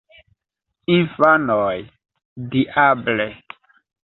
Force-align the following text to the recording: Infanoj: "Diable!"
Infanoj: 0.93 1.75
"Diable!" 2.55 3.31